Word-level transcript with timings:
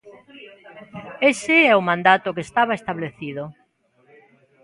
Ese 1.31 1.55
é 1.71 1.73
o 1.79 1.85
mandato 1.89 2.33
que 2.35 2.45
estaba 2.47 2.77
establecido. 2.79 3.43